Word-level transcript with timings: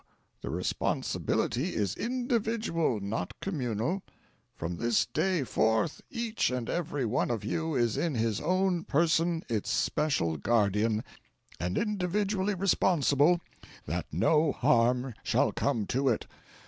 The 0.41 0.49
responsibility 0.49 1.75
is 1.75 1.95
individual, 1.95 2.99
not 2.99 3.39
communal. 3.39 4.01
From 4.55 4.77
this 4.77 5.05
day 5.05 5.43
forth 5.43 6.01
each 6.09 6.49
and 6.49 6.67
every 6.71 7.05
one 7.05 7.29
of 7.29 7.45
you 7.45 7.75
is 7.75 7.97
in 7.97 8.15
his 8.15 8.41
own 8.41 8.83
person 8.83 9.43
its 9.47 9.69
special 9.69 10.37
guardian, 10.37 11.03
and 11.59 11.77
individually 11.77 12.55
responsible 12.55 13.41
that 13.85 14.07
no 14.11 14.51
harm 14.53 15.13
shall 15.23 15.51
come 15.51 15.85
to 15.93 16.09
it. 16.09 16.25